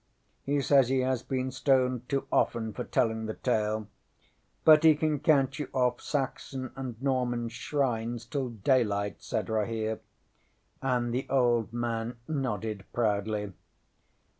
He 0.41 0.61
says 0.61 0.89
he 0.89 1.01
has 1.01 1.21
been 1.21 1.51
stoned 1.51 2.09
too 2.09 2.25
often 2.31 2.73
for 2.73 2.83
telling 2.83 3.27
the 3.27 3.35
tale. 3.35 3.87
But 4.65 4.83
he 4.83 4.95
can 4.95 5.19
count 5.19 5.59
you 5.59 5.69
off 5.73 6.01
Saxon 6.01 6.71
and 6.75 6.99
Norman 6.99 7.49
shrines 7.49 8.25
till 8.25 8.49
daylight, 8.49 9.19
ŌĆØ 9.19 9.23
said 9.23 9.47
Rahere 9.47 9.99
and 10.81 11.13
the 11.13 11.27
old 11.29 11.71
man 11.71 12.17
nodded 12.27 12.83
proudly. 12.93 13.53